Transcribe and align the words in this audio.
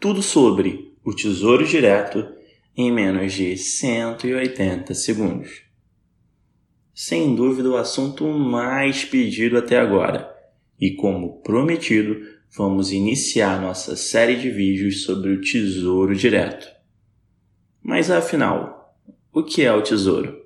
Tudo 0.00 0.22
sobre 0.22 0.96
o 1.04 1.12
Tesouro 1.12 1.66
Direto 1.66 2.24
em 2.76 2.92
menos 2.92 3.32
de 3.32 3.56
180 3.56 4.94
segundos. 4.94 5.62
Sem 6.94 7.34
dúvida, 7.34 7.68
o 7.68 7.76
assunto 7.76 8.24
mais 8.28 9.04
pedido 9.04 9.58
até 9.58 9.76
agora. 9.76 10.32
E 10.80 10.92
como 10.92 11.42
prometido, 11.42 12.16
vamos 12.56 12.92
iniciar 12.92 13.60
nossa 13.60 13.96
série 13.96 14.36
de 14.36 14.48
vídeos 14.50 15.02
sobre 15.02 15.32
o 15.32 15.40
Tesouro 15.40 16.14
Direto. 16.14 16.68
Mas 17.82 18.08
afinal, 18.08 18.96
o 19.32 19.42
que 19.42 19.64
é 19.64 19.72
o 19.72 19.82
Tesouro? 19.82 20.40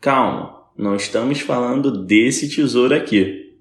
Calma, 0.00 0.60
não 0.76 0.96
estamos 0.96 1.38
falando 1.38 2.04
desse 2.04 2.48
tesouro 2.48 2.96
aqui. 2.96 3.54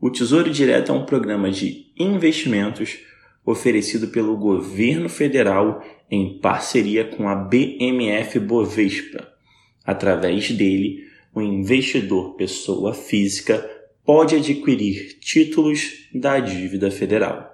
O 0.00 0.10
Tesouro 0.10 0.48
Direto 0.48 0.92
é 0.92 0.94
um 0.94 1.04
programa 1.04 1.50
de 1.50 1.92
investimentos 1.98 3.10
oferecido 3.44 4.08
pelo 4.08 4.36
governo 4.36 5.08
federal 5.08 5.84
em 6.10 6.38
parceria 6.38 7.04
com 7.04 7.28
a 7.28 7.34
BMF 7.34 8.38
Bovespa. 8.38 9.28
Através 9.84 10.50
dele, 10.50 11.04
o 11.34 11.40
investidor 11.40 12.36
pessoa 12.36 12.92
física 12.92 13.68
pode 14.04 14.34
adquirir 14.34 15.18
títulos 15.20 16.08
da 16.12 16.40
dívida 16.40 16.90
federal. 16.90 17.48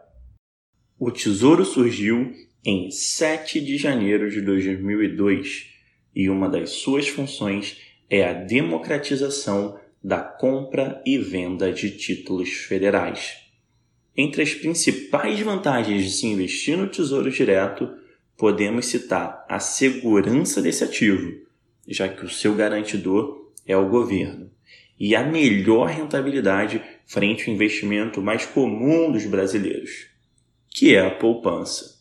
O 0.99 1.11
Tesouro 1.11 1.65
surgiu 1.65 2.33
em 2.65 2.91
7 2.91 3.61
de 3.61 3.77
janeiro 3.77 4.31
de 4.31 4.41
2002 4.41 5.69
e 6.15 6.31
uma 6.31 6.49
das 6.49 6.71
suas 6.71 7.07
funções 7.07 7.79
é 8.09 8.25
a 8.25 8.33
democratização 8.33 9.79
da 10.03 10.21
compra 10.21 11.03
e 11.05 11.19
venda 11.19 11.73
de 11.73 11.91
títulos 11.91 12.51
federais. 12.51 13.46
Entre 14.17 14.43
as 14.43 14.55
principais 14.55 15.39
vantagens 15.41 16.03
de 16.03 16.11
se 16.11 16.27
investir 16.27 16.79
no 16.79 16.89
Tesouro 16.89 17.31
Direto, 17.31 17.91
podemos 18.37 18.87
citar 18.87 19.45
a 19.47 19.59
segurança 19.59 20.63
desse 20.63 20.83
ativo, 20.83 21.35
já 21.87 22.09
que 22.09 22.25
o 22.25 22.31
seu 22.31 22.55
garantidor 22.55 23.53
é 23.67 23.77
o 23.77 23.91
governo, 23.91 24.51
e 24.99 25.15
a 25.15 25.23
melhor 25.23 25.89
rentabilidade 25.89 26.83
frente 27.05 27.49
ao 27.49 27.55
investimento 27.55 28.23
mais 28.23 28.47
comum 28.47 29.13
dos 29.13 29.27
brasileiros, 29.27 30.07
que 30.71 30.95
é 30.95 31.07
a 31.07 31.11
poupança. 31.11 31.97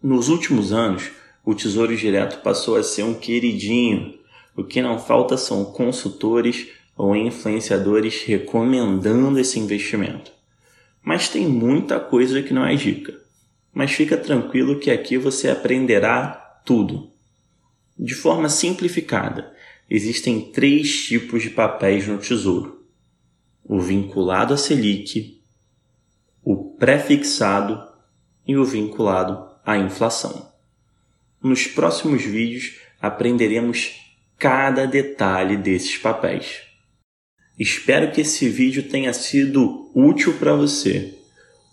Nos 0.00 0.28
últimos 0.28 0.72
anos, 0.72 1.10
o 1.44 1.52
Tesouro 1.52 1.96
Direto 1.96 2.42
passou 2.42 2.76
a 2.76 2.82
ser 2.82 3.02
um 3.02 3.14
queridinho. 3.14 4.18
O 4.56 4.62
que 4.62 4.80
não 4.80 5.00
falta 5.00 5.36
são 5.36 5.64
consultores 5.64 6.68
ou 6.96 7.16
influenciadores 7.16 8.22
recomendando 8.22 9.38
esse 9.40 9.58
investimento. 9.58 10.32
Mas 11.04 11.28
tem 11.28 11.46
muita 11.46 12.00
coisa 12.00 12.42
que 12.42 12.54
não 12.54 12.64
é 12.64 12.74
dica. 12.74 13.14
Mas 13.72 13.92
fica 13.92 14.16
tranquilo 14.16 14.80
que 14.80 14.90
aqui 14.90 15.18
você 15.18 15.50
aprenderá 15.50 16.60
tudo. 16.64 17.10
De 17.98 18.14
forma 18.14 18.48
simplificada, 18.48 19.52
existem 19.90 20.50
três 20.50 21.04
tipos 21.04 21.42
de 21.42 21.50
papéis 21.50 22.08
no 22.08 22.16
Tesouro: 22.18 22.86
o 23.62 23.78
vinculado 23.80 24.54
à 24.54 24.56
Selic, 24.56 25.40
o 26.42 26.56
pré-fixado 26.76 27.80
e 28.46 28.56
o 28.56 28.64
vinculado 28.64 29.46
à 29.64 29.76
inflação. 29.76 30.50
Nos 31.42 31.66
próximos 31.66 32.24
vídeos 32.24 32.78
aprenderemos 33.00 34.00
cada 34.38 34.86
detalhe 34.86 35.56
desses 35.56 35.98
papéis. 35.98 36.62
Espero 37.58 38.10
que 38.10 38.22
esse 38.22 38.48
vídeo 38.48 38.82
tenha 38.82 39.12
sido 39.12 39.88
útil 39.94 40.34
para 40.34 40.54
você. 40.54 41.14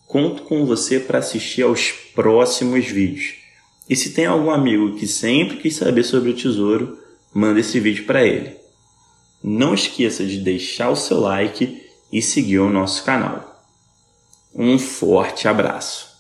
Conto 0.08 0.44
com 0.44 0.66
você 0.66 1.00
para 1.00 1.20
assistir 1.20 1.64
aos 1.64 1.92
próximos 2.14 2.86
vídeos. 2.86 3.36
E 3.90 3.96
se 3.96 4.12
tem 4.12 4.26
algum 4.26 4.52
amigo 4.52 4.96
que 4.96 5.08
sempre 5.08 5.58
quis 5.58 5.76
saber 5.76 6.04
sobre 6.04 6.30
o 6.30 6.36
tesouro, 6.36 7.00
manda 7.34 7.59
esse 7.59 7.80
vídeo 7.80 8.06
para 8.06 8.26
ele. 8.26 8.56
Não 9.44 9.74
esqueça 9.74 10.24
de 10.24 10.38
deixar 10.38 10.91
o 10.91 10.96
seu 10.96 11.20
like 11.20 11.81
e 12.12 12.22
seguir 12.22 12.59
o 12.59 12.70
nosso 12.70 13.03
canal. 13.03 13.66
Um 14.53 14.78
forte 14.78 15.47
abraço! 15.47 16.10